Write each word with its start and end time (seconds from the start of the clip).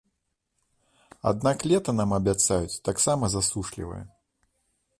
Аднак 1.31 1.57
лета 1.71 1.91
нам 1.99 2.11
абяцаюць 2.19 2.81
таксама 2.89 3.29
засушлівае. 3.35 4.03